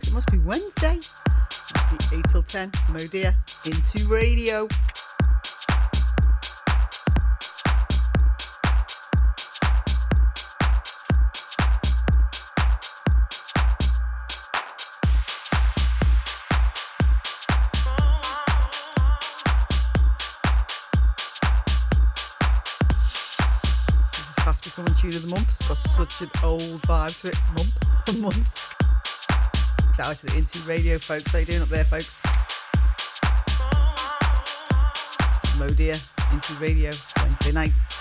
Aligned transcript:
folks. 0.00 0.08
It 0.08 0.14
must 0.14 0.30
be 0.30 0.38
Wednesday. 0.38 0.96
Must 0.96 2.10
be 2.10 2.16
8 2.18 2.24
till 2.28 2.42
10. 2.42 2.70
MODIR, 2.88 3.34
into 3.66 4.08
radio. 4.08 4.68
Becoming 24.62 24.94
tune 24.94 25.14
of 25.14 25.22
the 25.22 25.28
month. 25.28 25.48
It's 25.48 25.66
got 25.66 25.76
such 25.78 26.20
an 26.20 26.30
old 26.44 26.60
vibe 26.60 27.18
to 27.22 27.28
it. 27.28 27.38
Month, 27.56 28.20
month. 28.20 28.69
Out 30.00 30.16
to 30.16 30.26
the 30.26 30.32
IN2Radio 30.32 30.98
folks. 30.98 31.30
How 31.30 31.38
you 31.38 31.44
doing 31.44 31.60
up 31.60 31.68
there, 31.68 31.84
folks? 31.84 32.20
MODIR, 35.58 36.32
Into 36.32 36.54
Radio, 36.54 36.90
Wednesday 37.18 37.52
nights. 37.52 37.99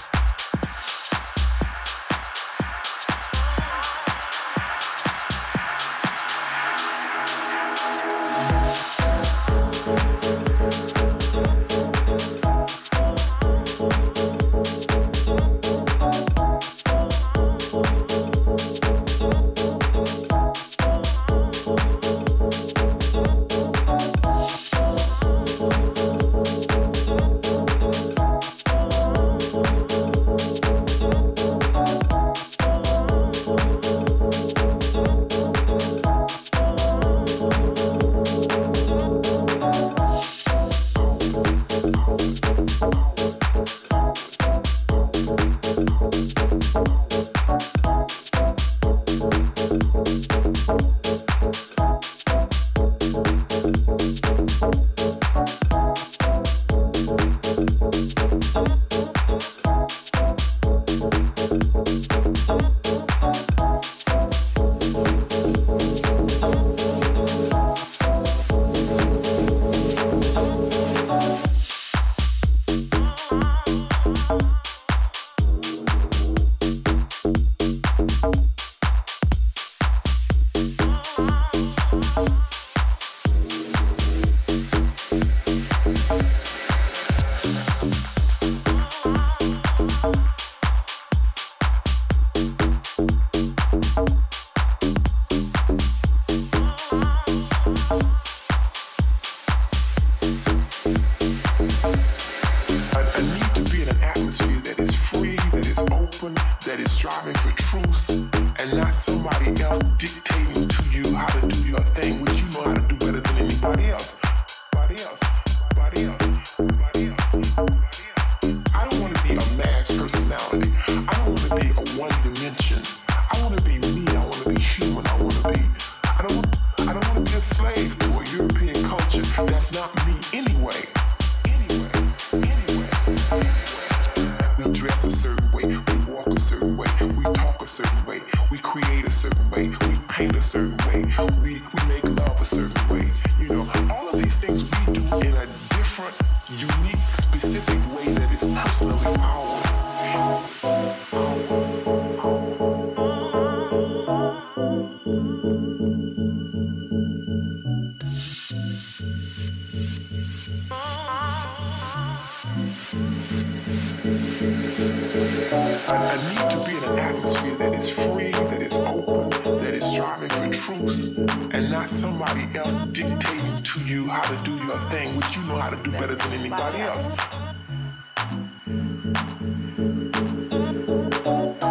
I, 165.90 165.96
I, 165.96 166.18
need 166.30 166.52
to 166.52 166.70
be 166.70 166.78
in 166.78 166.84
an 166.84 167.00
atmosphere 167.00 167.56
that 167.56 167.74
is 167.74 167.90
free, 167.90 168.32
that 168.32 168.62
is 168.62 168.76
open, 168.76 169.28
that 169.64 169.74
is 169.74 169.84
striving 169.84 170.30
for 170.30 170.54
truth, 170.54 171.18
and 171.52 171.72
not 171.72 171.90
somebody 171.90 172.48
else 172.56 172.76
dictating 172.88 173.64
to 173.64 173.80
you 173.86 174.08
how 174.08 174.22
to 174.22 174.44
do 174.44 174.56
your 174.66 174.80
thing, 174.92 175.16
which 175.16 175.36
you 175.36 175.42
know 175.46 175.56
how 175.56 175.72
to 175.72 175.78
do 175.78 175.92
better 175.94 176.14
than 176.14 176.34
anybody 176.34 176.78
else. 176.78 177.08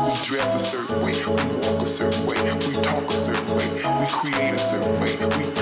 We 0.08 0.14
dress 0.26 0.56
a 0.56 0.58
certain 0.58 1.00
way, 1.04 1.12
we 1.12 1.56
walk 1.68 1.82
a 1.82 1.86
certain 1.86 2.26
way, 2.26 2.42
we 2.42 2.74
talk 2.82 3.04
a 3.04 3.12
certain 3.12 3.56
way, 3.56 3.68
we 3.72 4.06
create 4.08 4.52
a 4.52 4.58
certain 4.58 5.00
way, 5.00 5.14
we 5.38 5.57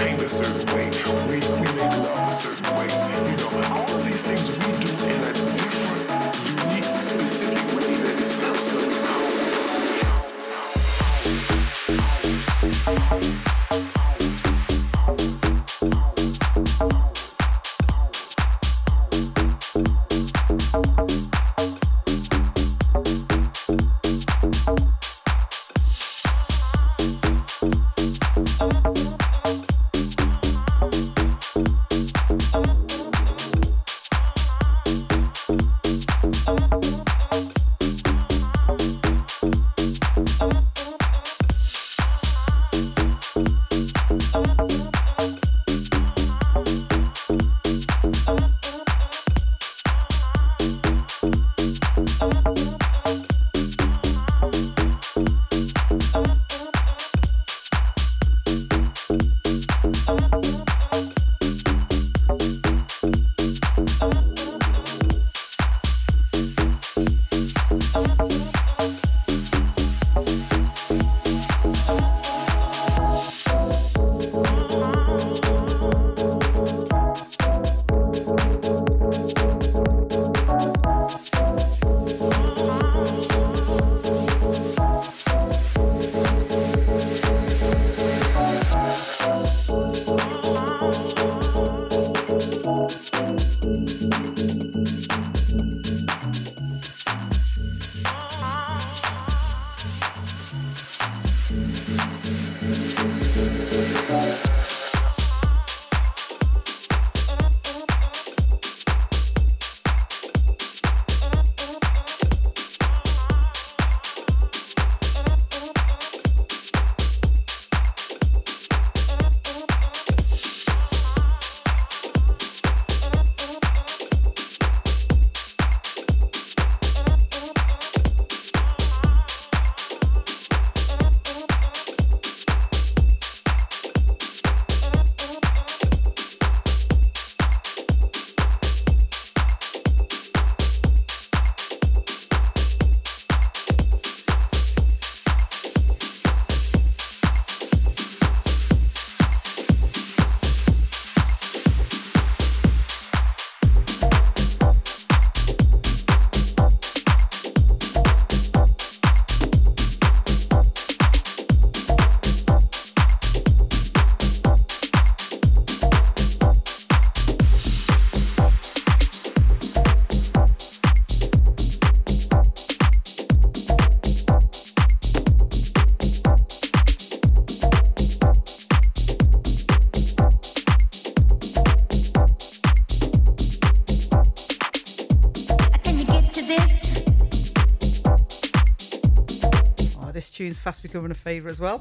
tune's 190.47 190.59
fast 190.61 190.81
becoming 190.81 191.11
a 191.11 191.15
favourite 191.15 191.51
as 191.51 191.59
well. 191.59 191.79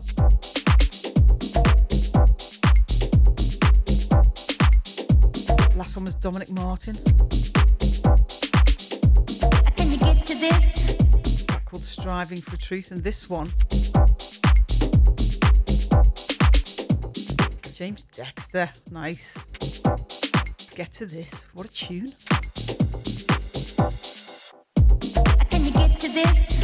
Last 5.78 5.96
one 5.96 6.06
was 6.06 6.16
Dominic 6.16 6.50
Martin. 6.50 6.96
Can 9.76 9.92
you 9.92 9.98
get 9.98 10.26
to 10.26 10.34
this? 10.34 11.38
Called 11.66 11.84
Striving 11.84 12.42
for 12.42 12.58
Truth, 12.58 12.90
and 12.90 13.04
this 13.04 13.30
one. 13.30 13.54
James 17.72 18.02
Dexter, 18.06 18.68
nice. 18.90 19.38
Get 20.74 20.92
to 20.94 21.06
this. 21.06 21.46
What 21.54 21.68
a 21.68 21.72
tune. 21.72 22.14
Can 25.52 25.66
you 25.66 25.72
get 25.72 26.00
to 26.00 26.10
this? 26.10 26.55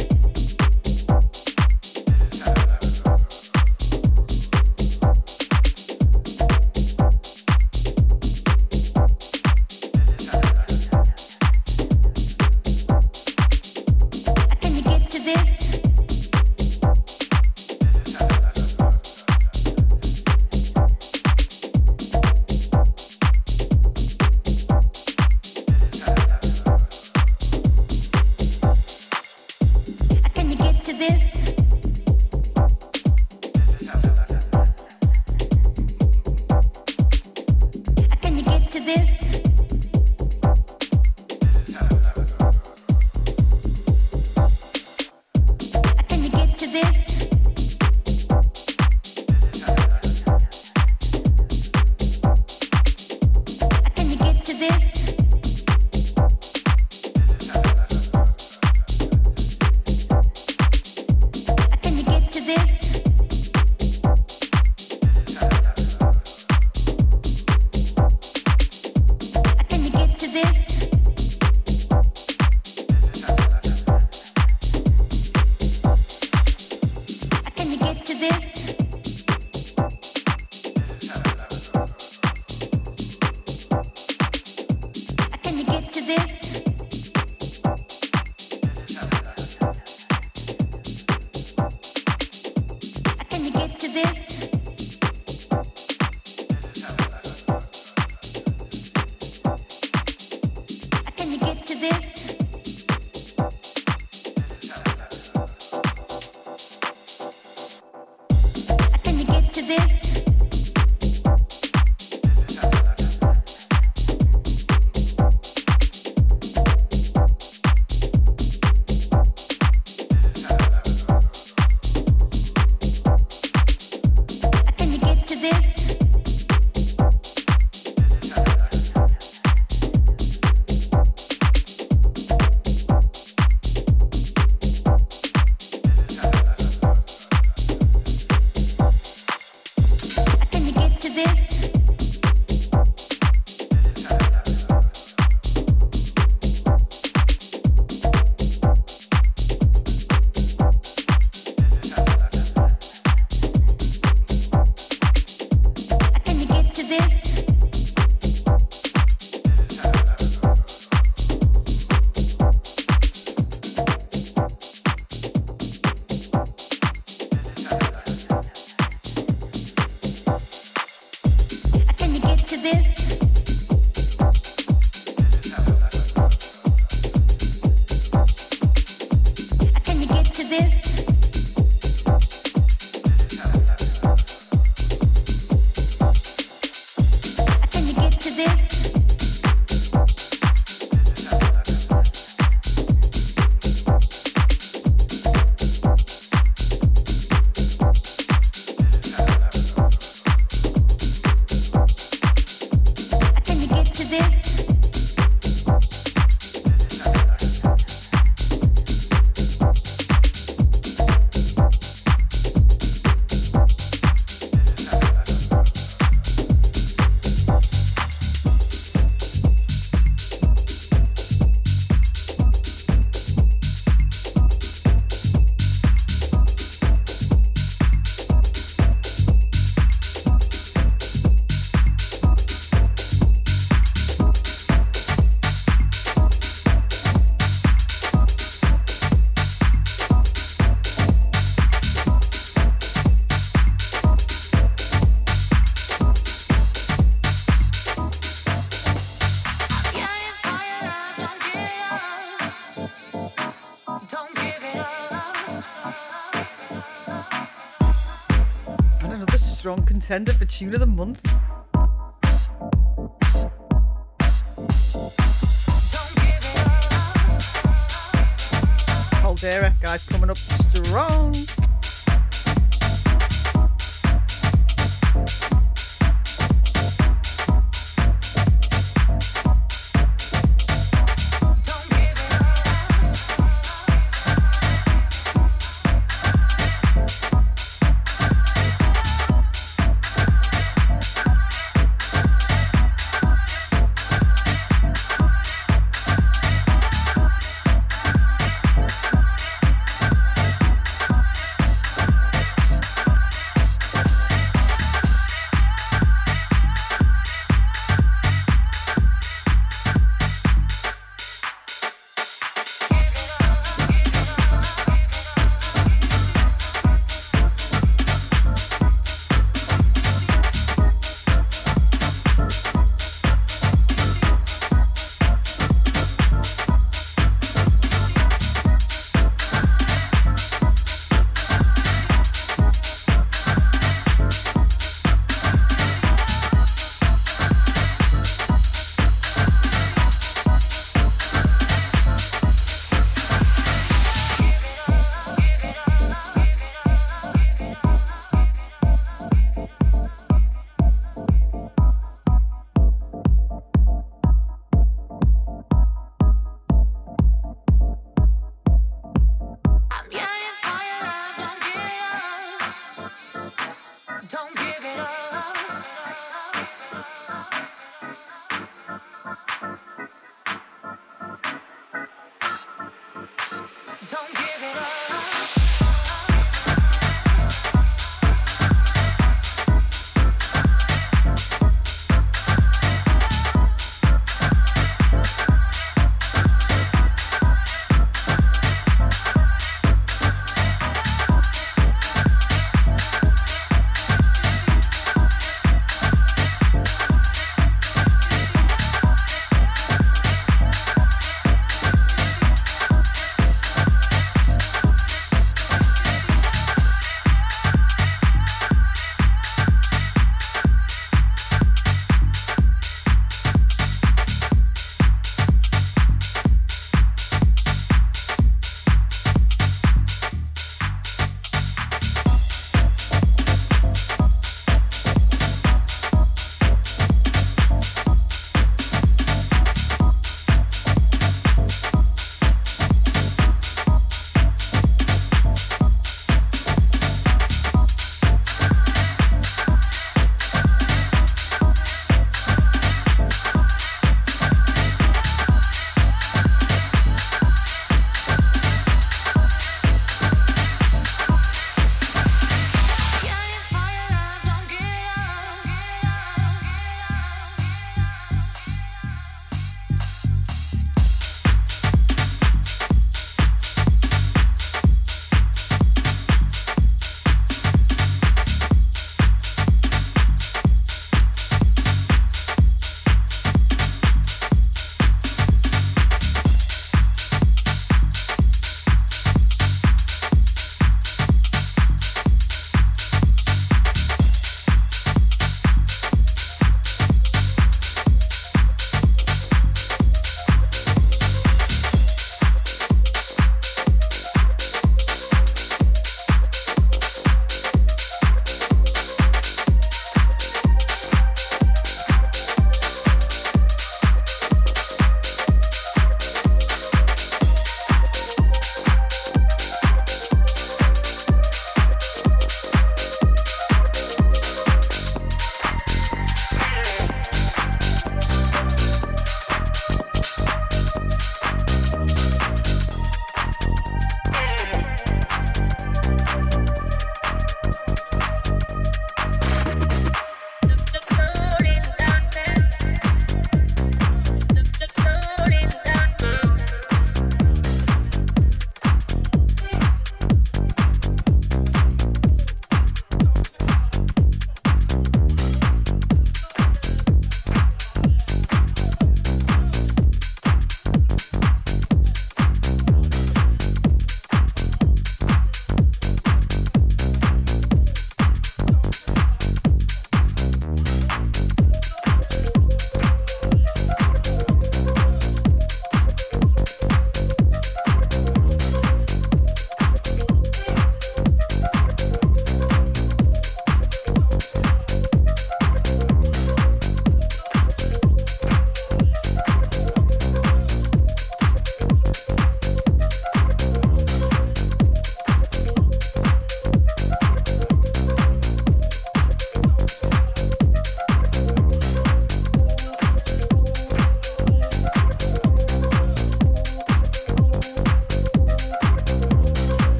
contender 260.02 260.34
for 260.34 260.44
Tune 260.44 260.74
of 260.74 260.80
the 260.80 260.86
Month. 260.86 261.41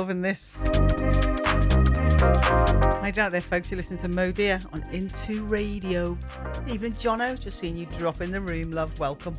Loving 0.00 0.22
this. 0.22 0.62
Hi 3.02 3.12
out 3.18 3.32
there, 3.32 3.42
folks. 3.42 3.70
You're 3.70 3.76
listening 3.76 3.98
to 3.98 4.08
MODIR 4.08 4.58
on 4.72 4.80
IN2Radio. 4.94 6.16
Evening, 6.72 6.92
Jono. 6.92 7.38
Just 7.38 7.58
seeing 7.58 7.76
you 7.76 7.84
drop 7.98 8.22
in 8.22 8.30
the 8.30 8.40
room, 8.40 8.70
love. 8.70 8.98
Welcome. 8.98 9.36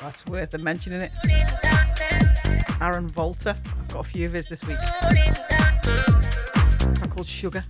That's 0.00 0.24
worth 0.26 0.54
mentioning 0.62 1.00
it. 1.00 1.10
Aaron 2.80 3.08
Volta. 3.08 3.56
Got 3.94 4.06
a 4.06 4.10
few 4.10 4.26
of 4.26 4.32
his 4.32 4.48
this 4.48 4.64
week. 4.64 4.76
I'm 7.00 7.08
called 7.10 7.26
Sugar. 7.26 7.64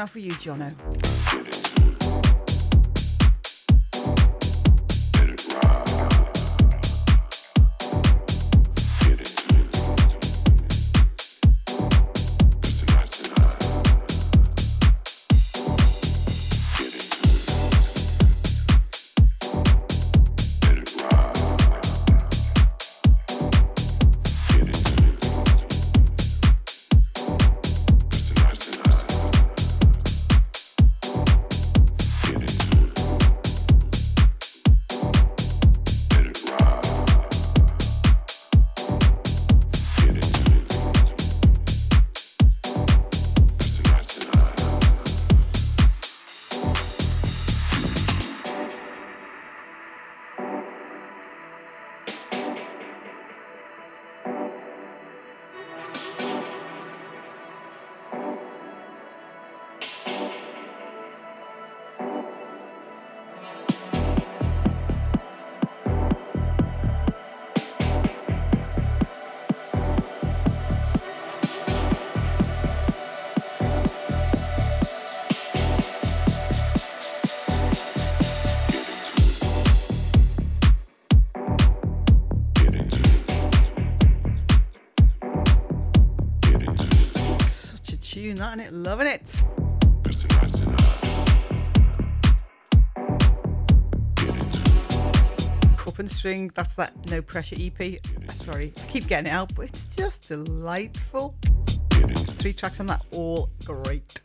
Off 0.00 0.12
for 0.12 0.18
you, 0.18 0.32
Jono? 0.32 1.29
Loving 88.90 89.06
it. 89.06 89.44
Cup 95.76 96.00
and 96.00 96.10
String, 96.10 96.50
that's 96.56 96.74
that 96.74 96.92
No 97.08 97.22
Pressure 97.22 97.54
EP. 97.60 98.04
Sorry, 98.32 98.72
I 98.76 98.80
keep 98.86 99.06
getting 99.06 99.30
it 99.30 99.32
out, 99.32 99.54
but 99.54 99.66
it's 99.66 99.94
just 99.94 100.26
delightful. 100.26 101.36
Three 102.40 102.52
tracks 102.52 102.80
on 102.80 102.86
that, 102.86 103.02
all 103.12 103.50
great. 103.64 104.22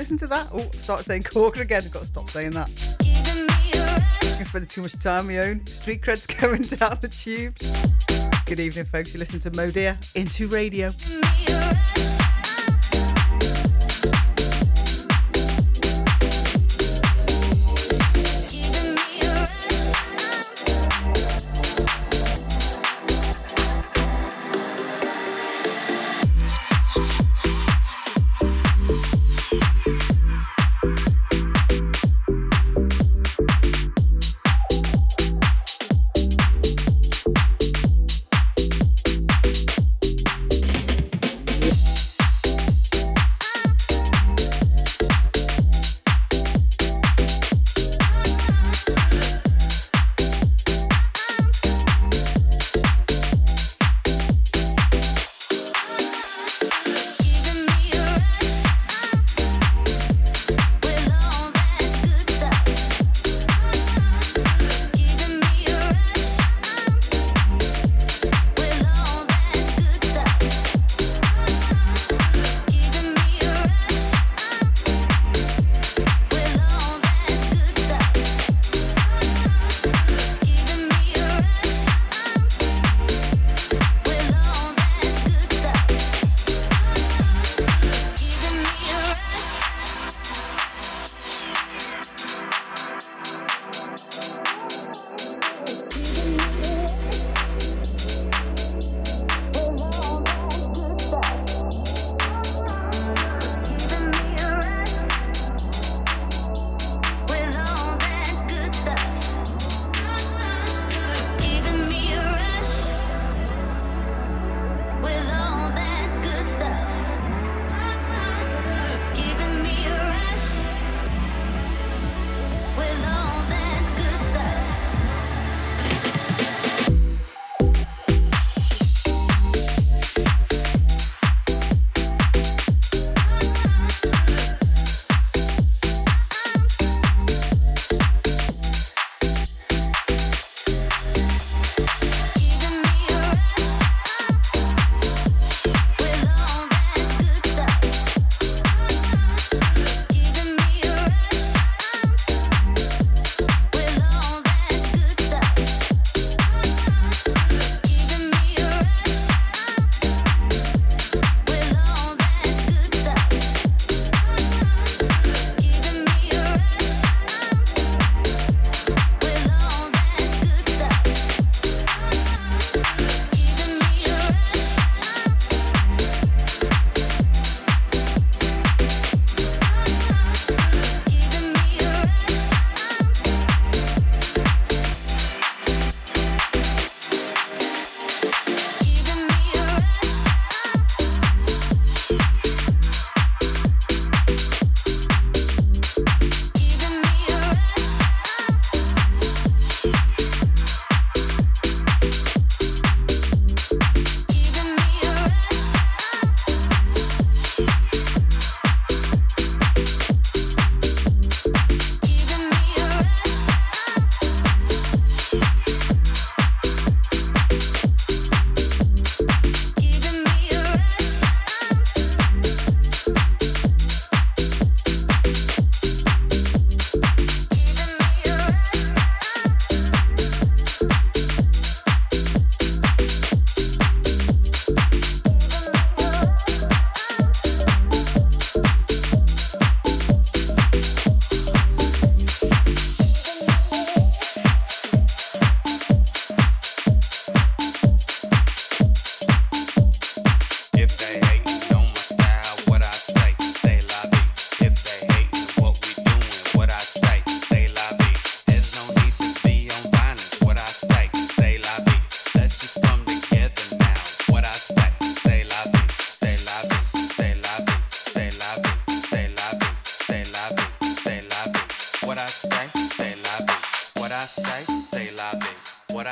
Listen 0.00 0.16
to 0.16 0.26
that. 0.28 0.48
Oh, 0.54 0.66
start 0.78 1.04
saying 1.04 1.24
corker 1.24 1.60
again. 1.60 1.82
I've 1.84 1.90
got 1.90 1.98
to 1.98 2.06
stop 2.06 2.30
saying 2.30 2.52
that. 2.52 2.70
I'm 4.38 4.44
spending 4.46 4.66
too 4.66 4.80
much 4.80 4.98
time 4.98 5.20
on 5.20 5.26
my 5.26 5.38
own. 5.40 5.66
Street 5.66 6.00
cred's 6.00 6.26
going 6.40 6.62
down 6.62 6.96
the 7.02 7.08
tubes. 7.08 7.70
Good 8.46 8.60
evening, 8.60 8.86
folks. 8.86 9.12
You 9.12 9.18
listen 9.18 9.40
to 9.40 9.50
MODIR 9.50 10.16
into 10.16 10.48
radio. 10.48 10.90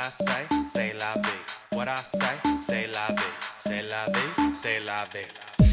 I 0.01 0.09
say, 0.11 0.47
say 0.67 0.91
la 0.97 1.13
vie. 1.15 1.77
What 1.77 1.89
I 1.89 1.99
say, 1.99 2.37
say 2.61 2.87
la 2.93 3.07
vie. 3.09 3.23
Say 3.59 3.81
la 3.89 4.05
vie, 4.05 4.55
say 4.55 4.79
la 4.79 5.03
vie. 5.11 5.68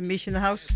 Mish 0.00 0.26
in 0.26 0.34
the 0.34 0.40
house. 0.40 0.68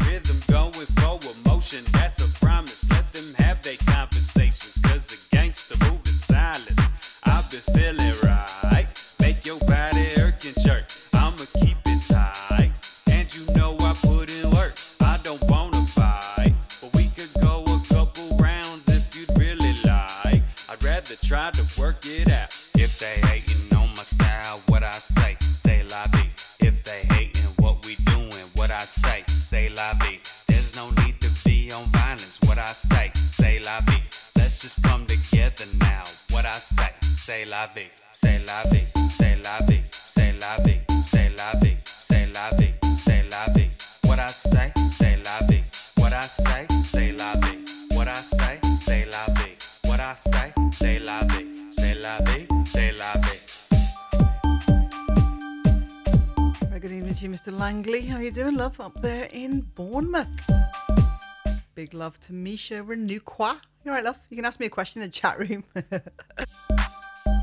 Love 61.95 62.19
to 62.19 62.33
Misha 62.33 62.83
Newqua. 62.83 63.61
You 63.85 63.93
alright, 63.93 64.03
love? 64.03 64.19
You 64.29 64.37
can 64.37 64.45
ask 64.45 64.59
me 64.59 64.67
a 64.67 64.69
question 64.69 65.01
in 65.01 65.07
the 65.07 65.13
chat 65.13 65.39
room. 65.39 65.63
I 65.77 66.01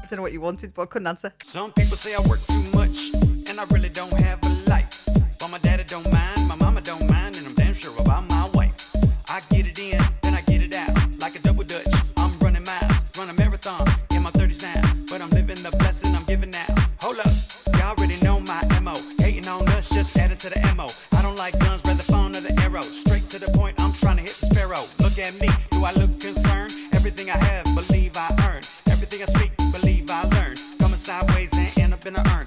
don't 0.09 0.17
know 0.17 0.21
what 0.21 0.33
you 0.33 0.41
wanted, 0.41 0.73
but 0.73 0.81
I 0.81 0.85
couldn't 0.87 1.07
answer. 1.07 1.31
Some 1.41 1.71
people 1.71 1.95
say 1.95 2.13
I 2.13 2.19
work 2.27 2.45
too 2.47 2.61
much, 2.73 3.13
and 3.47 3.61
I 3.61 3.63
really 3.71 3.87
don't 3.87 4.11
have 4.11 4.43
a 4.43 4.69
life. 4.69 5.07
But 5.39 5.51
my 5.51 5.57
daddy 5.59 5.85
don't 5.87 6.10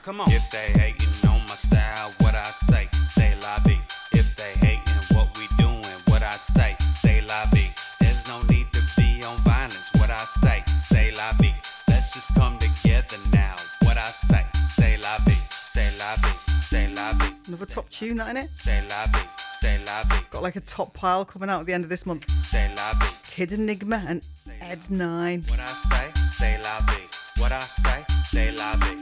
Come 0.05 0.21
on. 0.21 0.31
If 0.31 0.51
they 0.51 0.67
hating 0.79 1.29
on 1.31 1.40
my 1.49 1.55
style, 1.57 2.12
what 2.19 2.35
I 2.35 2.51
say, 2.69 2.88
say 3.14 3.35
la 3.40 3.57
vie. 3.64 3.81
If 4.12 4.37
they 4.37 4.53
hating 4.67 5.17
what 5.17 5.29
we 5.38 5.47
doing, 5.57 5.83
what 6.09 6.23
I 6.23 6.33
say, 6.33 6.77
say 7.01 7.23
la 7.23 7.47
vie. 7.53 7.73
There's 8.01 8.29
no 8.29 8.43
need 8.43 8.67
to 8.75 8.83
be 8.99 9.25
on 9.25 9.37
violence. 9.38 9.88
What 9.95 10.11
I 10.11 10.23
say, 10.43 10.62
say 10.90 11.14
la 11.17 11.33
vie. 11.40 11.55
Let's 11.88 12.12
just 12.12 12.35
come 12.35 12.59
together 12.59 13.17
now. 13.33 13.57
What 13.83 13.97
I 13.97 14.11
say, 14.11 14.45
say 14.77 14.99
la 14.99 15.17
vie, 15.25 15.40
say 15.49 15.88
la 15.99 16.17
vie, 16.17 16.37
say 16.62 16.87
la 16.95 17.12
vie, 17.14 17.35
Another 17.49 17.67
top 17.67 17.88
tune, 17.88 18.19
that 18.19 18.35
innit? 18.37 18.49
say 18.55 18.83
la 18.90 19.07
vie, 19.07 19.27
say 19.61 19.79
la 19.87 20.03
vie, 20.03 20.21
Got 20.31 20.43
like 20.43 20.57
a 20.57 20.61
top 20.61 20.93
pile 20.93 21.25
coming 21.25 21.49
out 21.49 21.61
at 21.61 21.67
the 21.67 21.73
end 21.73 21.85
of 21.85 21.88
this 21.90 22.05
month. 22.05 22.29
say 22.45 22.71
la 22.77 22.93
vie. 22.95 23.09
Kid 23.31 23.53
Enigma 23.53 24.05
and 24.07 24.21
Ed 24.61 24.90
Nine. 24.90 25.45
What 25.49 25.61
I 25.61 25.67
say, 25.67 26.12
say 26.33 26.62
la 26.62 26.79
vie. 26.81 27.07
What 27.40 27.53
I 27.53 27.61
say, 27.61 28.05
say 28.27 28.51
la 28.57 28.75
vie, 28.77 28.97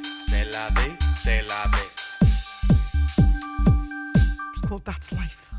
la 0.53 0.69
say 1.17 1.41
la. 1.49 1.65
It's 4.53 4.61
called 4.69 4.85
That's 4.85 5.13
Life. 5.13 5.51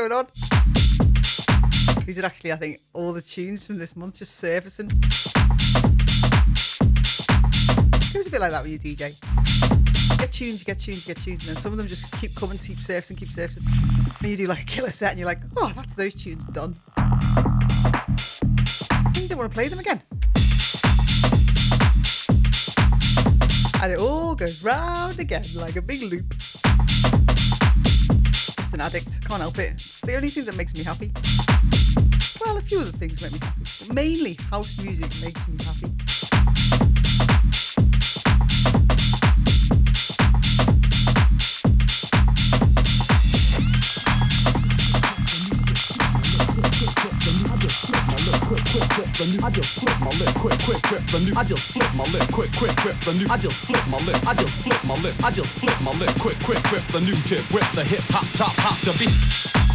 Going 0.00 0.12
on? 0.12 0.26
These 2.06 2.18
are 2.18 2.24
actually, 2.24 2.52
I 2.52 2.56
think, 2.56 2.80
all 2.94 3.12
the 3.12 3.20
tunes 3.20 3.66
from 3.66 3.76
this 3.76 3.94
month 3.96 4.16
just 4.16 4.36
surfacing. 4.36 4.86
It 8.08 8.14
was 8.14 8.26
a 8.26 8.30
bit 8.30 8.40
like 8.40 8.52
that 8.52 8.62
with 8.62 8.72
you 8.72 8.78
DJ. 8.78 9.14
You 10.10 10.16
get 10.16 10.32
tunes, 10.32 10.60
you 10.60 10.64
get 10.64 10.78
tunes, 10.78 11.06
you 11.06 11.14
get 11.14 11.22
tunes, 11.22 11.46
and 11.46 11.54
then 11.54 11.60
some 11.60 11.72
of 11.72 11.78
them 11.78 11.86
just 11.86 12.10
keep 12.18 12.34
coming, 12.34 12.56
keep 12.56 12.78
surfacing, 12.78 13.18
keep 13.18 13.30
surfacing. 13.30 13.62
Then 14.22 14.30
you 14.30 14.38
do 14.38 14.46
like 14.46 14.62
a 14.62 14.66
killer 14.66 14.90
set 14.90 15.10
and 15.10 15.18
you're 15.18 15.26
like, 15.26 15.40
oh, 15.58 15.70
that's 15.76 15.92
those 15.92 16.14
tunes 16.14 16.46
done. 16.46 16.74
And 16.96 18.18
you 19.18 19.28
don't 19.28 19.36
want 19.36 19.50
to 19.50 19.54
play 19.54 19.68
them 19.68 19.80
again. 19.80 20.00
And 23.82 23.92
it 23.92 23.98
all 23.98 24.34
goes 24.34 24.64
round 24.64 25.18
again 25.18 25.44
like 25.54 25.76
a 25.76 25.82
big 25.82 26.10
loop. 26.10 26.32
Just 28.70 28.78
an 28.78 28.86
addict, 28.86 29.24
can't 29.26 29.40
help 29.40 29.58
it. 29.58 29.72
It's 29.72 30.00
the 30.02 30.14
only 30.14 30.28
thing 30.28 30.44
that 30.44 30.56
makes 30.56 30.76
me 30.76 30.84
happy. 30.84 31.10
Well, 32.40 32.56
a 32.56 32.60
few 32.60 32.78
other 32.78 32.92
things 32.92 33.20
make 33.20 33.32
me 33.32 33.40
happy. 33.40 33.92
Mainly 33.92 34.36
house 34.48 34.80
music 34.80 35.10
makes 35.20 35.48
me 35.48 35.56
happy. 35.64 36.19
The 49.20 49.26
new. 49.26 49.44
I 49.44 49.50
just 49.50 49.68
flip 49.78 50.00
my 50.00 50.10
lip, 50.16 50.34
quick, 50.34 50.58
quick, 50.64 50.82
grip 50.82 51.02
the 51.12 51.20
new. 51.20 51.32
I 51.36 51.44
just 51.44 51.62
flip 51.72 51.88
my 51.94 52.04
lip, 52.04 52.26
quick, 52.32 52.50
quick, 52.56 52.74
grip 52.76 52.96
the 53.04 53.12
new. 53.12 53.26
I 53.28 53.36
just 53.36 53.56
flip 53.56 53.84
my 53.92 53.98
lip. 54.04 54.16
I 54.26 54.34
just 54.34 54.54
flip 54.64 54.80
my 54.88 54.96
lip. 55.02 55.14
I 55.22 55.30
just 55.30 55.52
flip 55.60 55.76
my 55.84 55.92
lip, 56.00 56.14
quick, 56.18 56.38
quick, 56.40 56.62
grip 56.64 56.82
the 56.88 57.00
new 57.00 57.14
tip. 57.28 57.44
Rip 57.52 57.68
the 57.76 57.84
hip 57.84 58.00
hop, 58.08 58.24
top, 58.38 58.54
hop 58.56 58.76
the. 58.80 58.96
Beat 58.98 59.69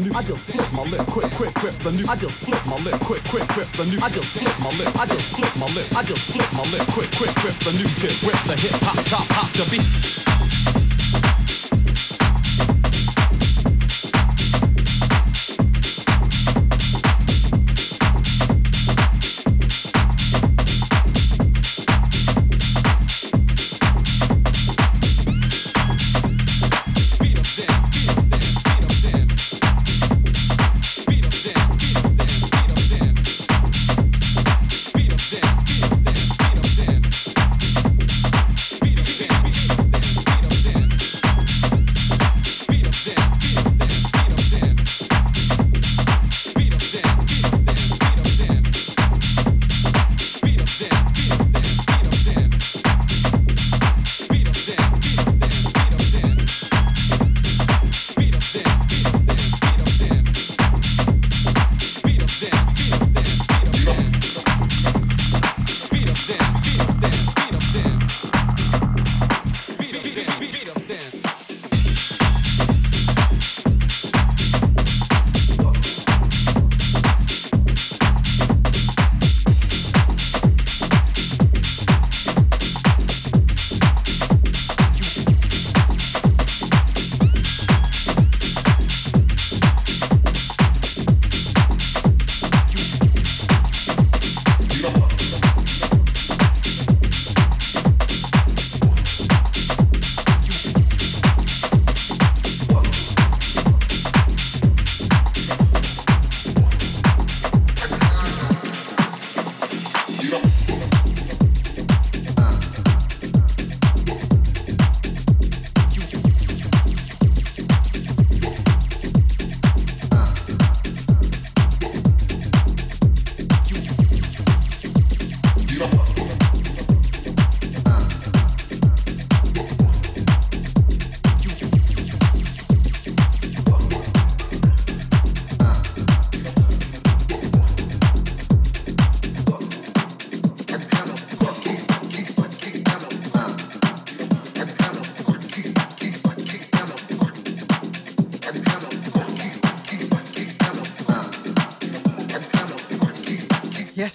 new. 0.00 0.12
I 0.14 0.22
just 0.22 0.40
flip 0.42 0.72
my 0.72 0.82
lip, 0.82 1.06
quick, 1.06 1.30
quick, 1.32 1.54
grip 1.54 1.74
the 1.84 1.92
new. 1.92 2.04
I 2.08 2.16
just 2.16 2.34
flip 2.44 2.60
my 2.66 2.76
lip, 2.82 3.00
quick, 3.00 3.22
quick, 3.24 3.46
grip 3.48 3.68
the 3.76 3.84
new. 3.84 3.98
I 4.02 4.08
just 4.08 4.28
flip 4.32 4.56
my 4.60 4.70
lip. 4.78 4.88
I 4.96 5.06
just 5.06 5.26
flip 5.36 5.52
my 5.56 5.66
lip. 5.74 5.86
I 5.96 6.02
just 6.02 6.24
flip 6.32 6.50
my 6.56 6.64
lip, 6.72 6.86
quick, 6.88 7.10
quick, 7.16 7.34
grip 7.36 7.56
the 7.64 7.72
new 7.72 7.88
tip. 8.00 8.14
Rip 8.24 8.40
the 8.48 8.56
hip 8.56 8.76
hop, 8.82 8.98
top, 9.06 9.26
hop 9.36 9.48
the 9.52 9.64
beat. 9.70 10.19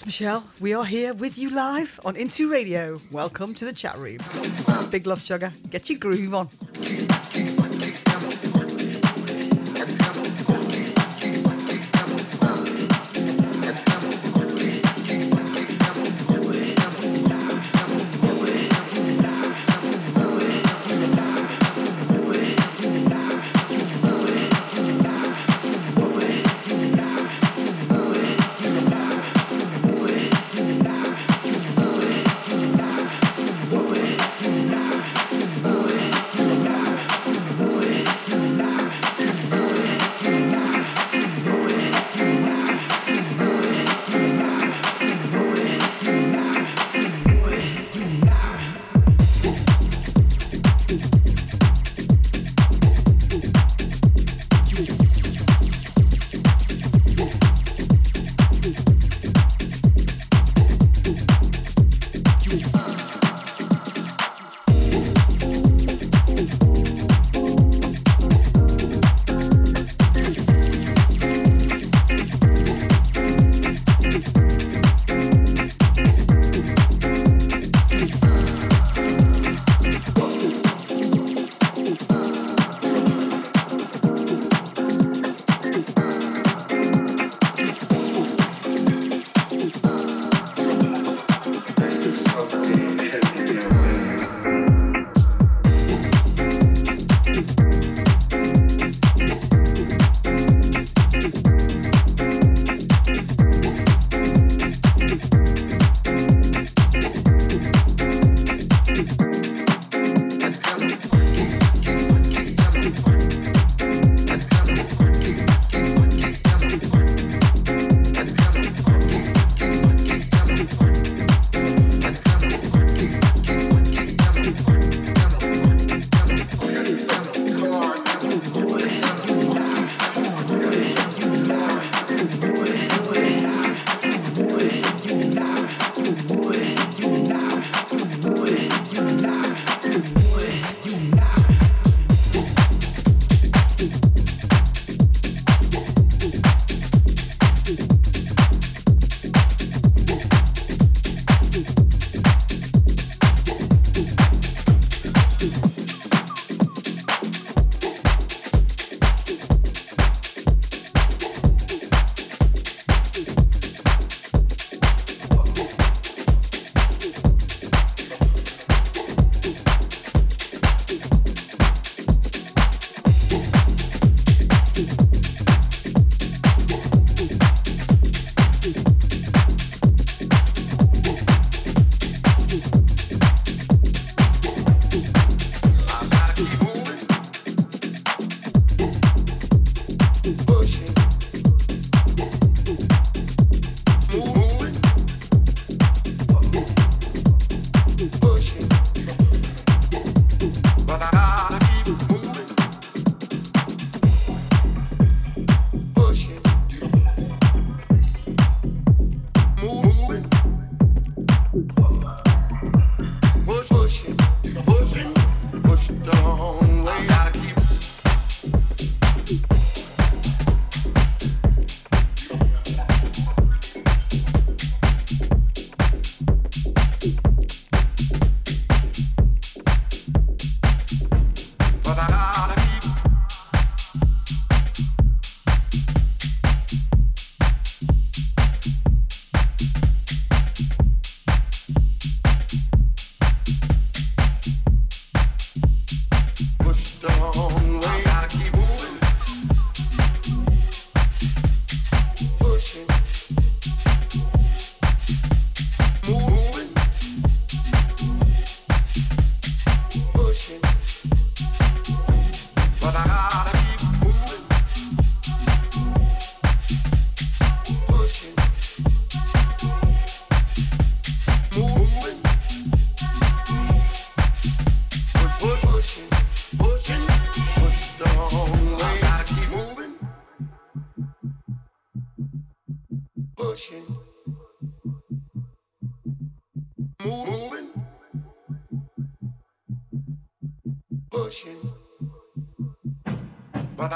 Michelle, 0.05 0.43
we 0.61 0.71
are 0.71 0.85
here 0.85 1.15
with 1.15 1.35
you 1.35 1.49
live 1.49 1.99
on 2.05 2.13
IN2Radio. 2.13 3.01
Welcome 3.11 3.55
to 3.55 3.65
the 3.65 3.73
chat 3.73 3.97
room. 3.97 4.19
Big 4.91 5.07
love, 5.07 5.19
sugar. 5.19 5.51
Get 5.71 5.89
your 5.89 5.97
groove 5.97 6.35
on. 6.35 6.47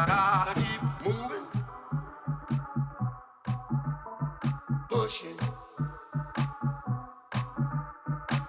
Gotta 0.07 0.53
keep 0.61 0.81
moving, 1.05 1.45
pushing, 4.89 5.37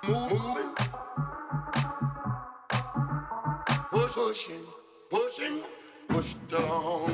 moving, 0.06 0.74
push, 3.90 4.12
pushing, 4.12 4.64
pushing, 5.10 5.62
pushed 6.08 6.52
along. 6.52 7.09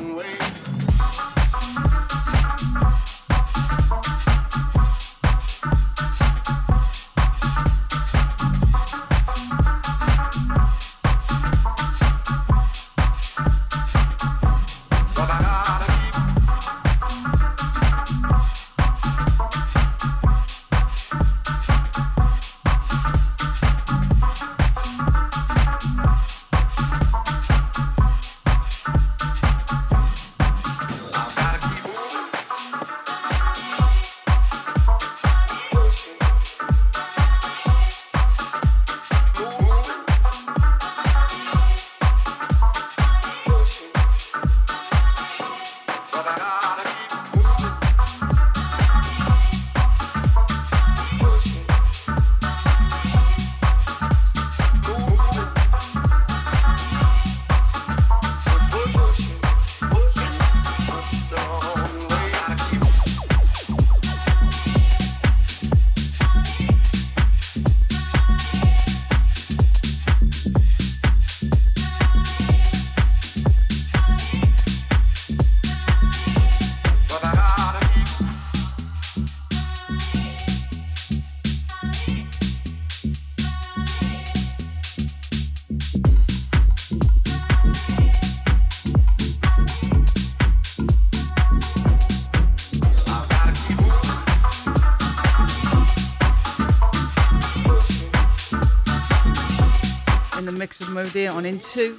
dear 101.16 101.30
on 101.30 101.46
into 101.46 101.96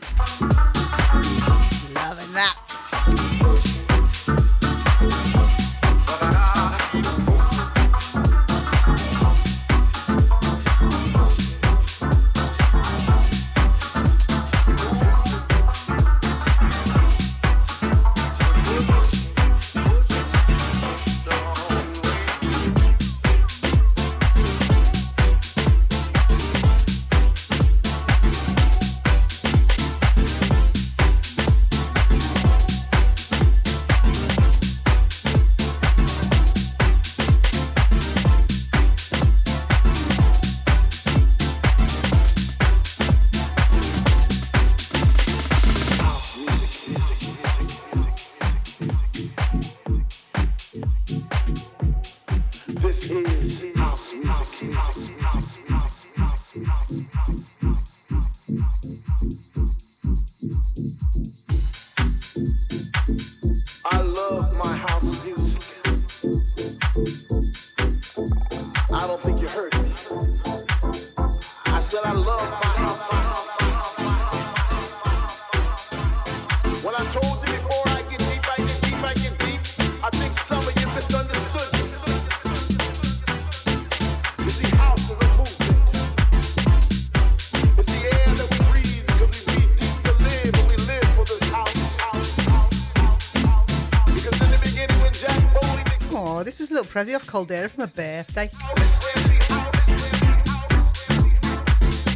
Prezi 96.97 97.15
off 97.15 97.27
Caldera 97.27 97.69
for 97.69 97.81
my 97.81 97.85
birthday. 97.85 98.49
I 98.51 98.73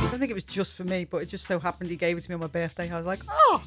don't 0.10 0.18
think 0.18 0.32
it 0.32 0.34
was 0.34 0.44
just 0.44 0.74
for 0.74 0.84
me, 0.86 1.06
but 1.06 1.18
it 1.22 1.28
just 1.28 1.46
so 1.46 1.60
happened 1.60 1.92
he 1.92 1.96
gave 1.96 2.18
it 2.18 2.22
to 2.22 2.32
me 2.32 2.34
on 2.34 2.40
my 2.40 2.48
birthday. 2.48 2.92
I 2.92 2.98
was 2.98 3.06
like, 3.06 3.20
oh. 3.30 3.62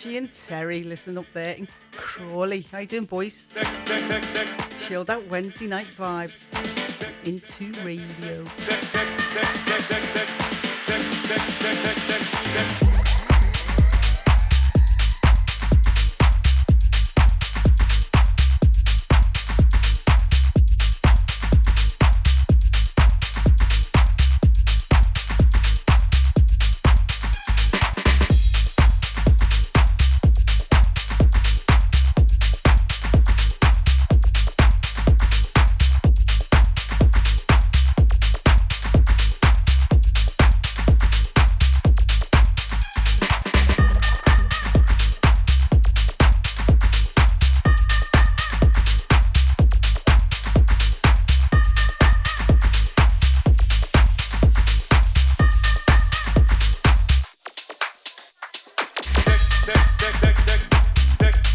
Archie 0.00 0.16
and 0.16 0.32
Terry 0.32 0.82
listening 0.82 1.18
up 1.18 1.26
there 1.34 1.54
in 1.56 1.68
Crawley. 1.92 2.62
How 2.72 2.78
you 2.78 2.86
doing, 2.86 3.04
boys? 3.04 3.50
chilled 4.78 5.10
out 5.10 5.26
Wednesday 5.26 5.66
night 5.66 5.88
vibes 5.88 6.54
into 7.26 7.70
radio. 7.84 8.46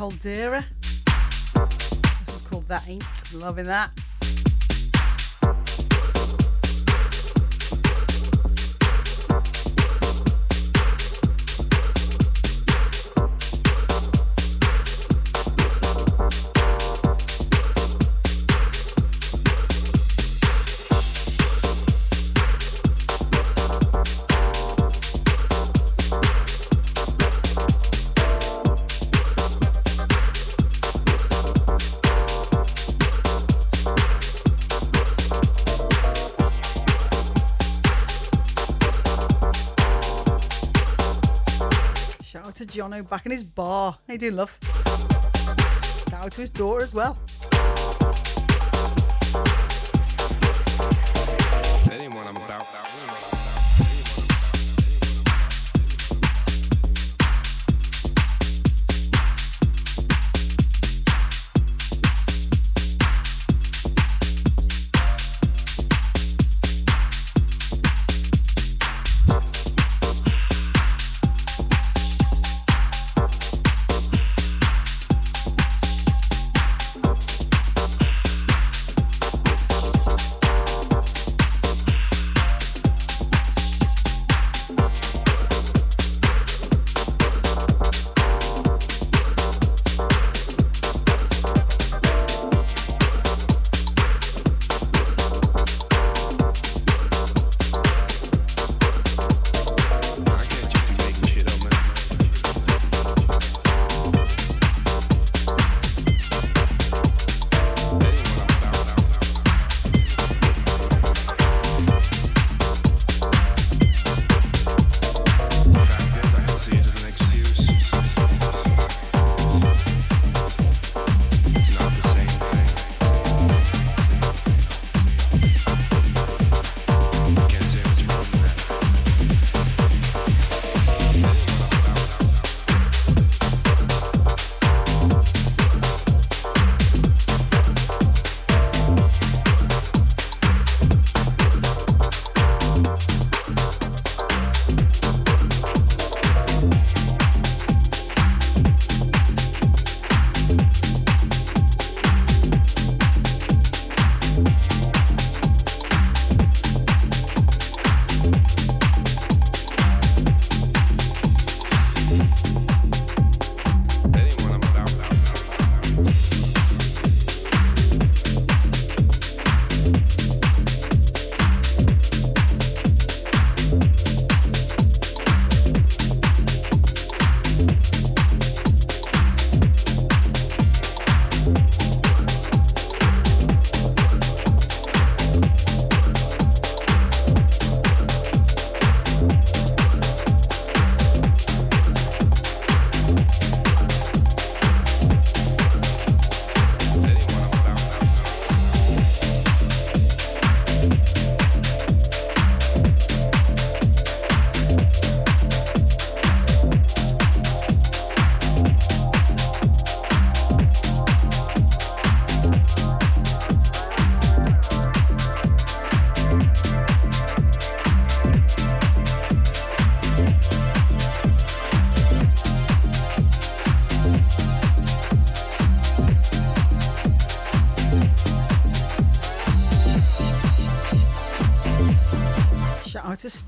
Caldera. 0.00 0.64
This 1.04 2.32
was 2.32 2.42
called 2.48 2.66
That 2.68 2.88
Ain't. 2.88 3.34
Loving 3.34 3.66
that. 3.66 3.89
Jono 42.80 43.06
back 43.06 43.26
in 43.26 43.32
his 43.32 43.44
bar. 43.44 43.98
How 44.06 44.12
you 44.14 44.18
doing, 44.18 44.36
love? 44.36 44.58
Out 46.14 46.32
to 46.32 46.40
his 46.40 46.48
daughter 46.48 46.82
as 46.82 46.94
well. 46.94 47.18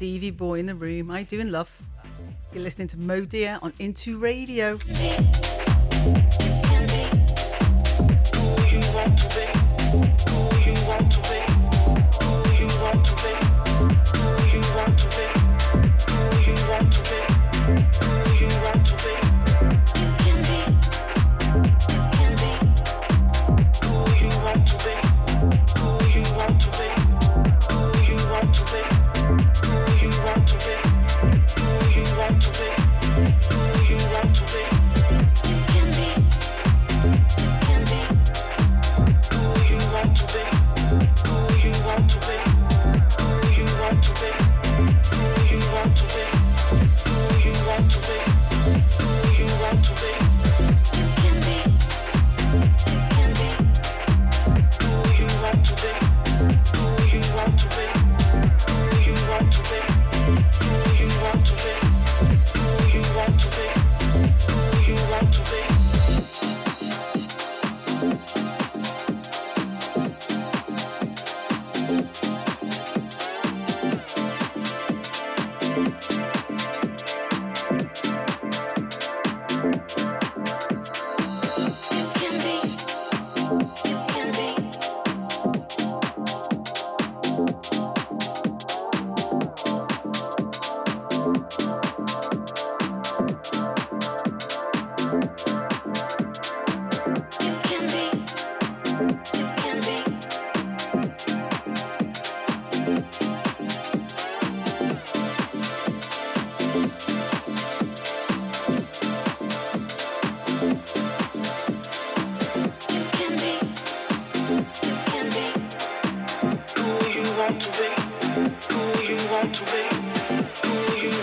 Stevie 0.03 0.33
Boy 0.33 0.59
in 0.59 0.67
the 0.67 0.75
room. 0.75 1.11
How 1.11 1.19
you 1.19 1.25
doing, 1.25 1.53
love? 1.53 1.71
You're 2.53 2.65
listening 2.65 2.89
to 2.89 2.97
MODIR 2.97 3.61
on 3.63 3.71
IN2Radio. 3.79 5.42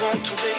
want 0.10 0.26
to 0.26 0.36
be 0.38 0.59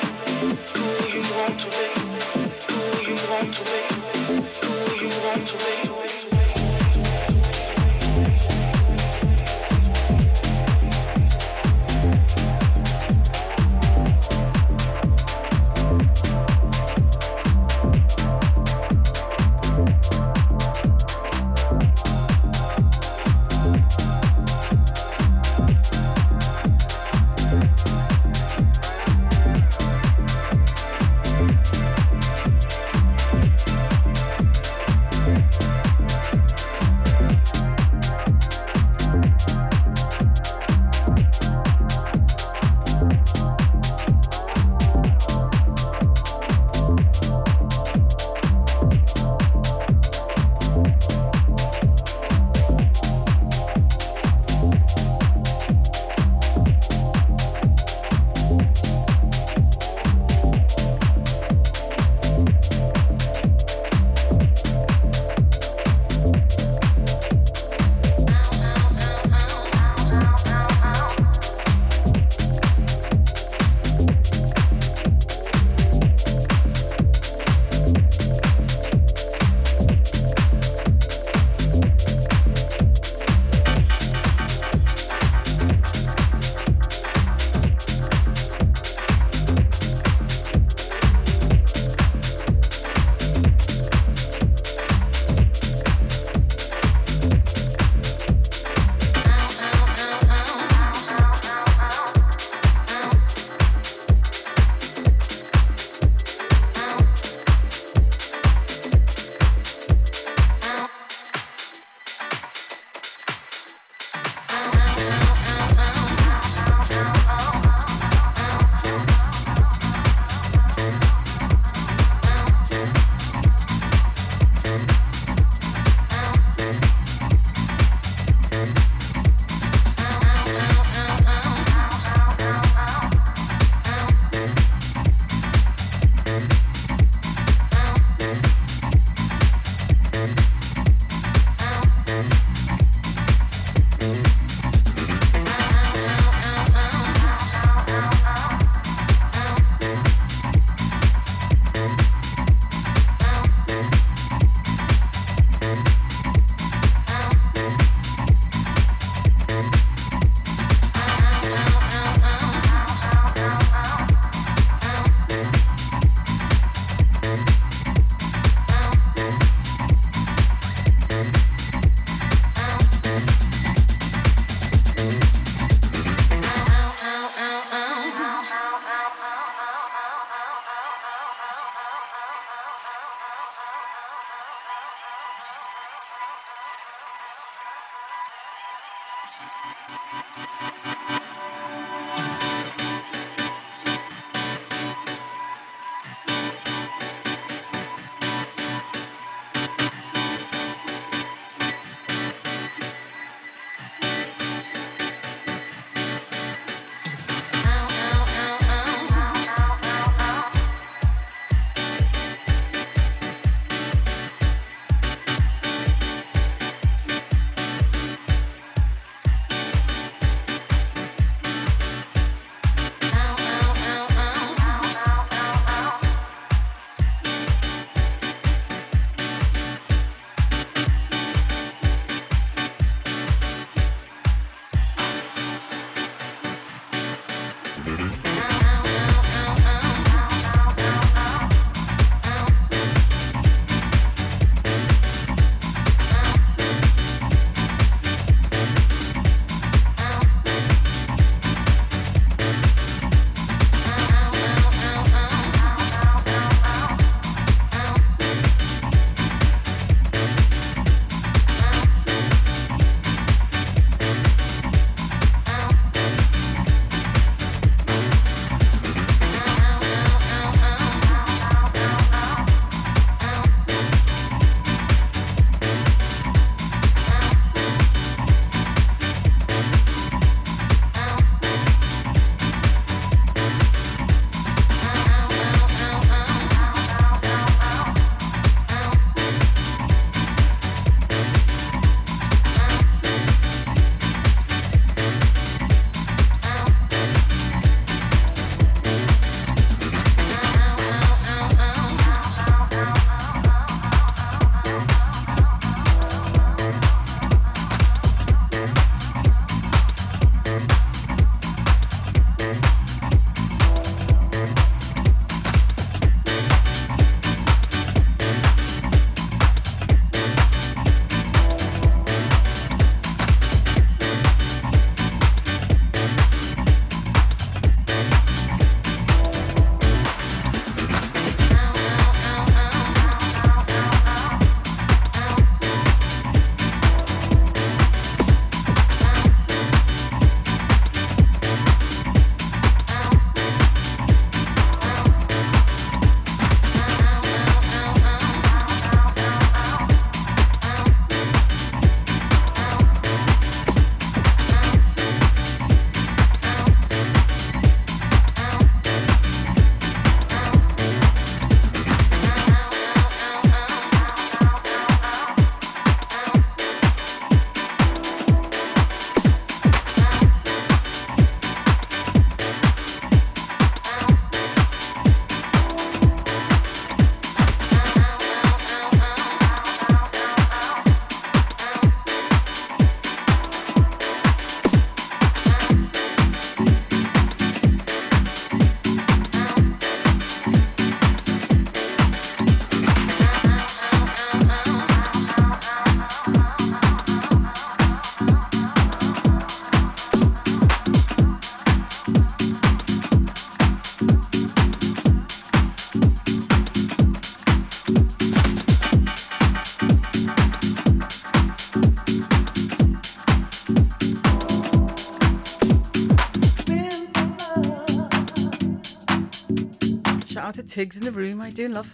Tiggs 420.71 420.97
in 420.97 421.05
the 421.05 421.11
room. 421.11 421.45
You 421.45 421.51
doing, 421.51 421.73
love? 421.73 421.93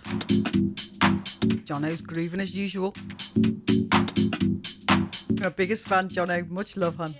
Jono's 1.65 2.03
grooving 2.03 2.41
as 2.41 2.55
usual. 2.55 2.95
My 5.41 5.49
biggest 5.49 5.89
fan, 5.89 6.09
Jono. 6.09 6.47
Much 6.51 6.77
love, 6.77 6.97
hon. 6.97 7.15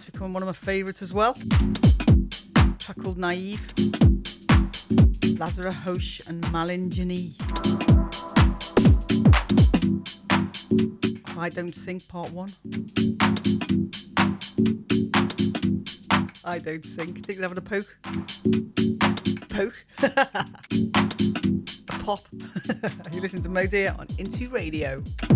That's 0.00 0.10
becoming 0.10 0.32
one 0.32 0.42
of 0.42 0.46
my 0.46 0.54
favourites 0.54 1.02
as 1.02 1.12
well. 1.12 1.36
track 2.78 2.96
called 3.02 3.18
Naive. 3.18 3.60
Lazara 5.36 5.74
Hosh 5.74 6.22
and 6.26 6.40
Malin 6.50 6.90
Jani. 6.90 7.34
If 11.28 11.36
I 11.36 11.50
Don't 11.50 11.74
Sing 11.74 12.00
Part 12.00 12.32
1. 12.32 12.50
I 16.46 16.58
Don't 16.60 16.86
Sing. 16.86 17.12
Think 17.12 17.38
they're 17.38 17.46
having 17.46 17.58
a 17.58 17.60
poke? 17.60 17.94
Poke? 19.50 19.84
a 21.90 21.98
pop. 22.02 22.20
you 23.12 23.20
listen 23.20 23.42
to 23.42 23.50
MODIR 23.50 23.98
on 23.98 24.06
IN2Radio. 24.06 25.29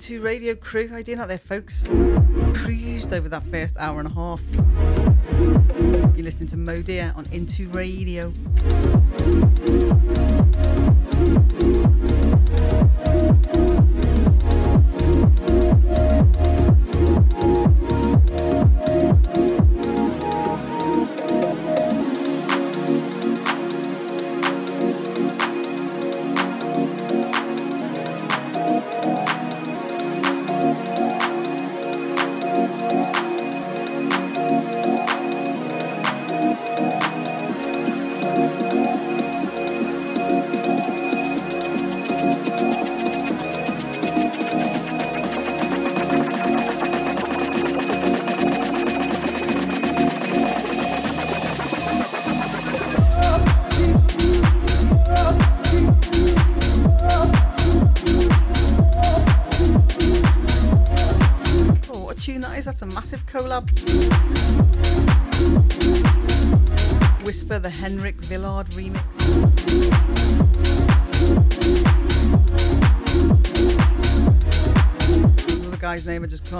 To 0.00 0.20
Radio 0.22 0.54
crew. 0.54 0.88
How 0.88 0.96
you 0.96 1.04
doing 1.04 1.18
out 1.18 1.28
there, 1.28 1.36
folks? 1.36 1.88
Cruised 2.54 3.12
over 3.12 3.28
that 3.28 3.44
first 3.44 3.76
hour 3.76 3.98
and 4.00 4.08
a 4.08 4.12
half. 4.12 4.40
You're 6.16 6.24
listening 6.24 6.48
to 6.48 6.56
MODIR 6.56 7.12
on 7.16 7.26
IN2Radio. 7.26 8.32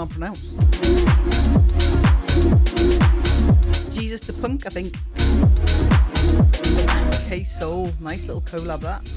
Can't 0.01 0.09
pronounce. 0.09 0.53
Jesus 3.93 4.21
the 4.21 4.33
Punk, 4.41 4.65
I 4.65 4.69
think. 4.69 4.97
K 7.29 7.43
Soul, 7.43 7.91
nice 7.99 8.25
little 8.25 8.41
collab 8.41 8.79
that. 8.81 9.10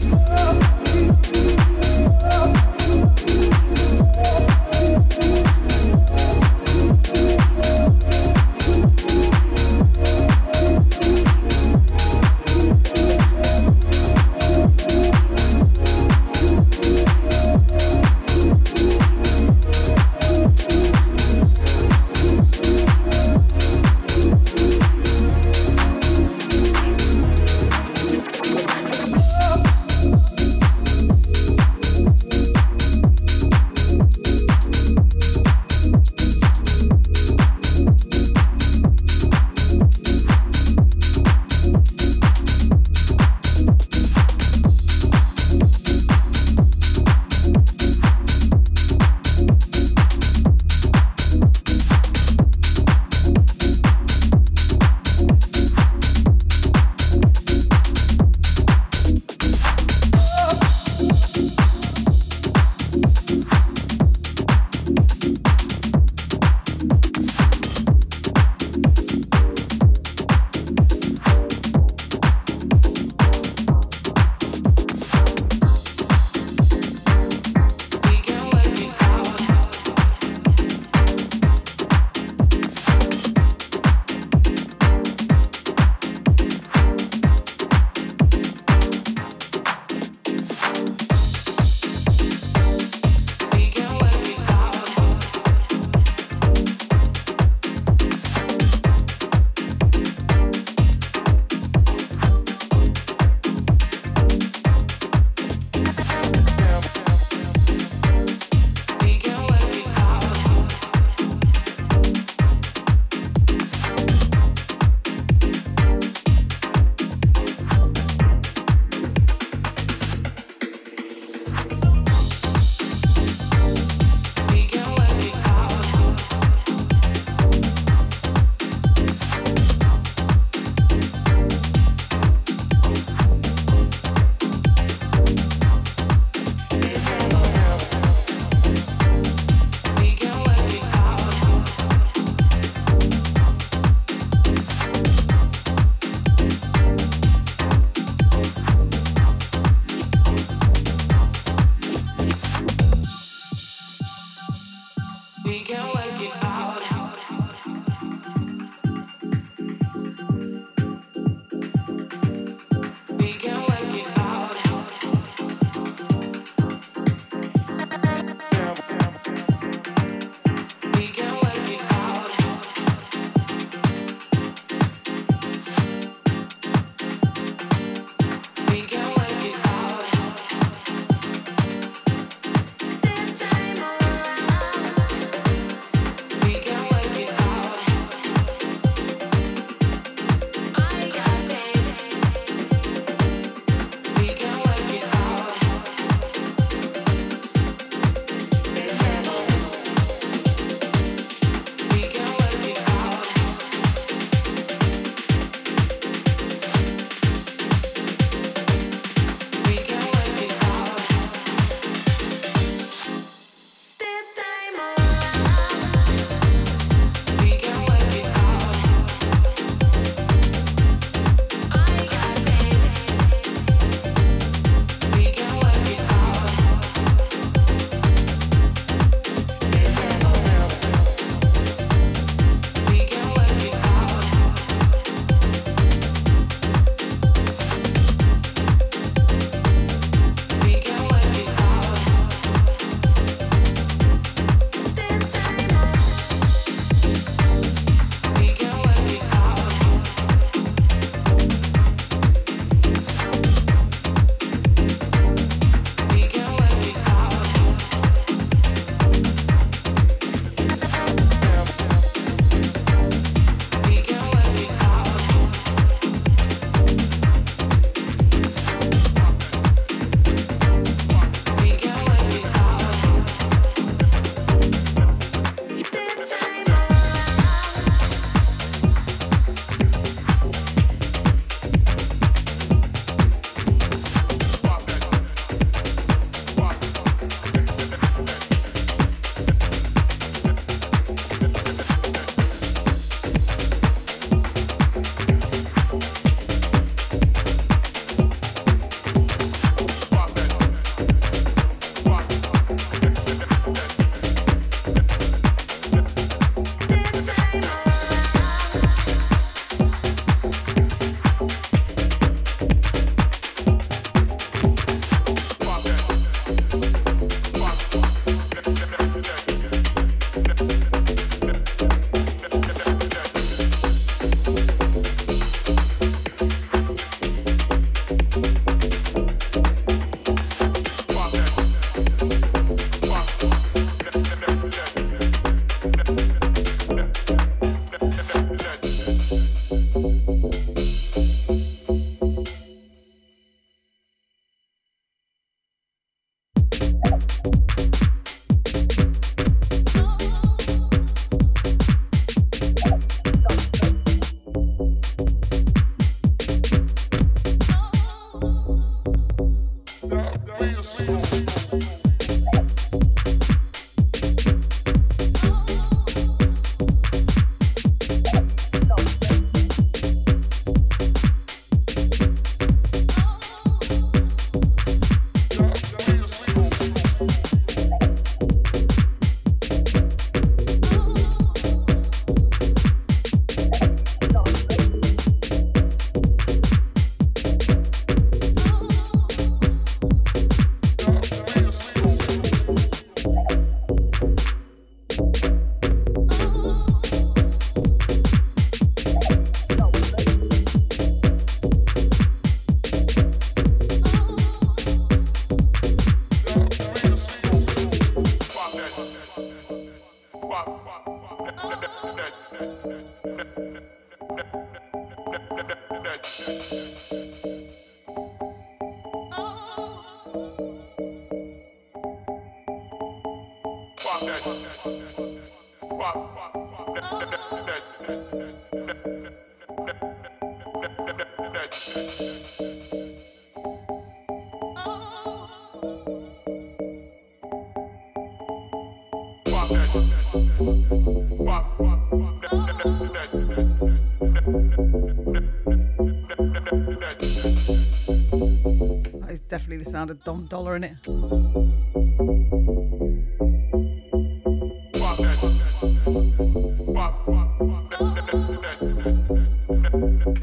That 449.85 449.89
is 449.89 449.93
definitely 449.93 449.93
sound 449.93 450.11
of 450.11 450.24
Dom 450.24 450.47
Dolla 450.47 450.74
in 450.74 450.85
it. 450.85 450.97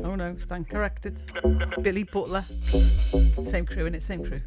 Oh 0.04 0.16
no, 0.16 0.38
stand 0.38 0.70
corrected. 0.70 1.20
Billy 1.82 2.04
Butler. 2.04 2.42
Same 2.42 3.66
crew 3.66 3.88
in 3.88 3.96
it, 3.96 4.04
same 4.04 4.24
crew. 4.24 4.41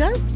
Up 0.00 0.27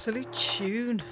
absolute 0.00 0.32
tune. 0.32 1.02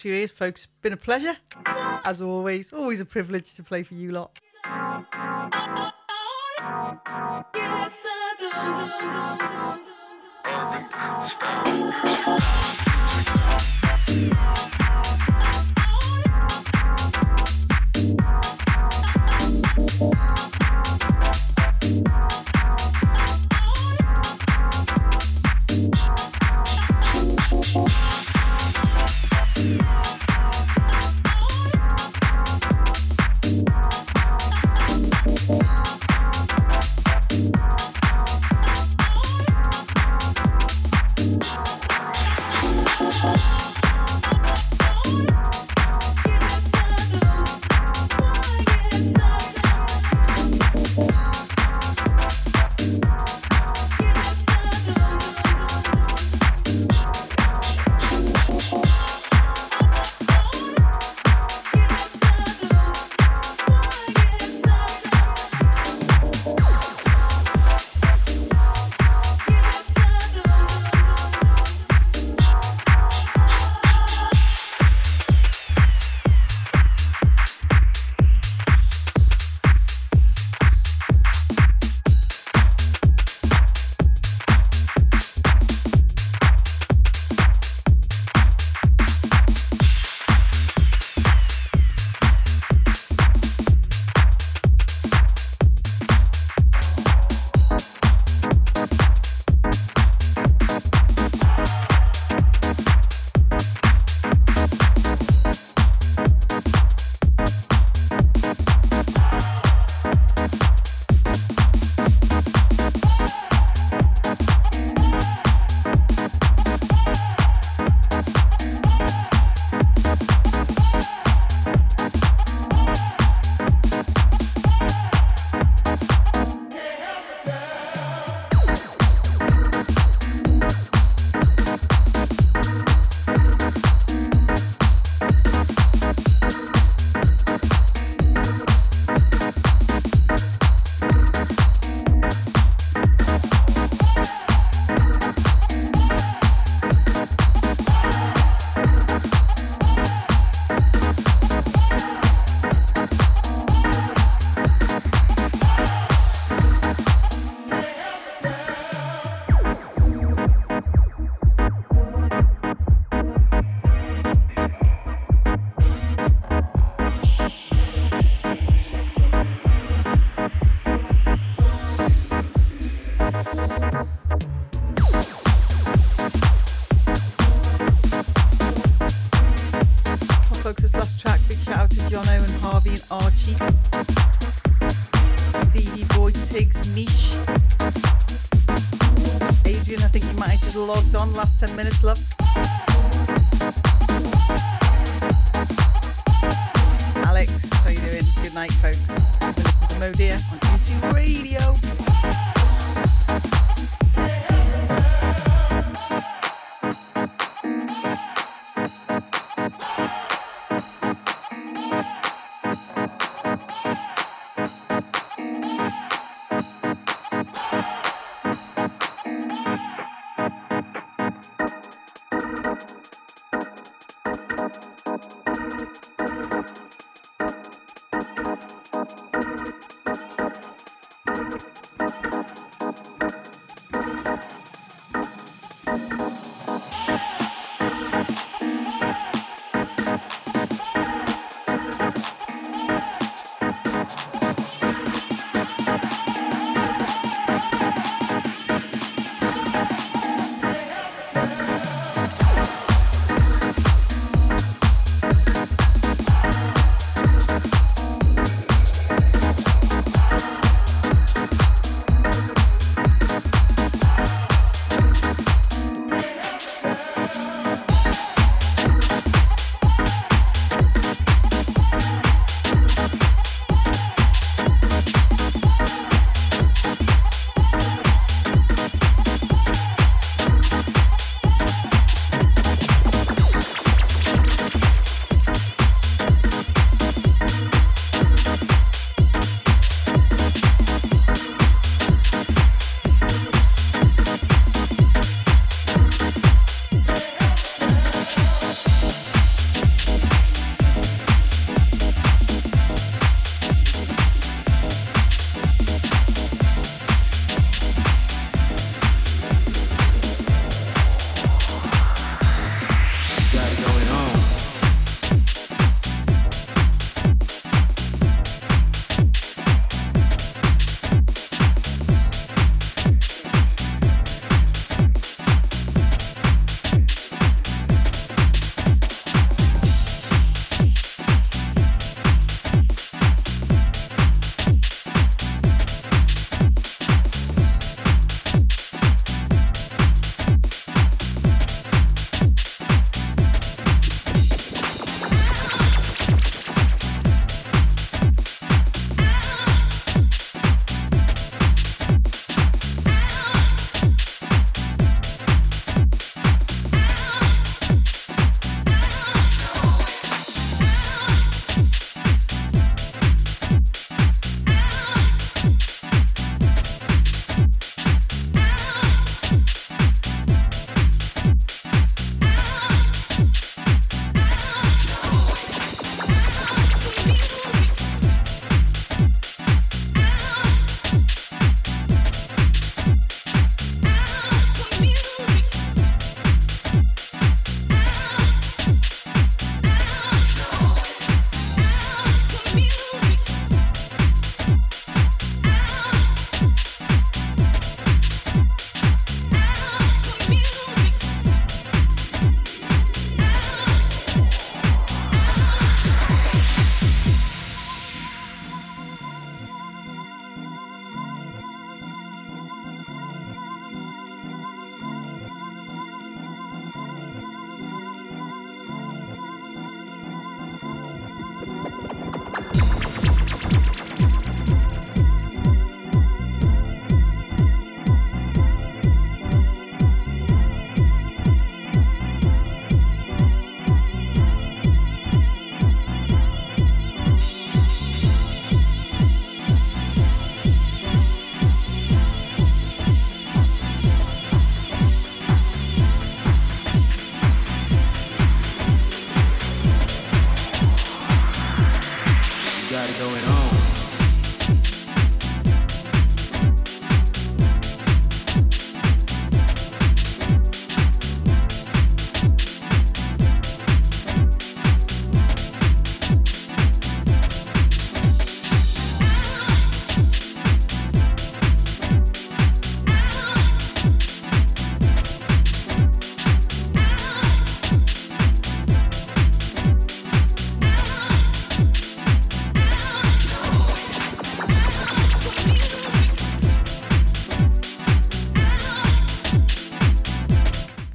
next 0.00 0.02
few 0.02 0.14
years, 0.14 0.30
folks. 0.30 0.66
Been 0.80 0.94
a 0.94 0.96
pleasure. 0.96 1.36
As 2.06 2.22
always, 2.22 2.72
always 2.72 3.00
a 3.00 3.04
privilege 3.04 3.54
to 3.56 3.62
play 3.62 3.82
for 3.82 3.92
you 3.92 4.12
lot. 4.12 4.39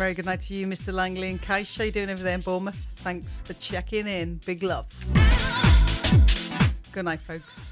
Very 0.06 0.14
good 0.14 0.26
night 0.26 0.42
to 0.42 0.54
you, 0.54 0.68
Mr. 0.68 0.94
Langley 0.94 1.32
and 1.32 1.42
Kaish. 1.42 1.80
How 1.80 1.84
you 1.84 1.92
doing 1.92 2.12
over 2.12 2.22
there 2.22 2.36
in 2.36 2.42
Bournemouth? 2.42 2.76
Thanks 2.98 3.42
for 3.42 3.54
checking 3.54 4.06
in. 4.06 4.40
Big 4.46 4.62
love. 4.62 4.86
Good 6.92 7.06
night, 7.06 7.22
folks. 7.22 7.65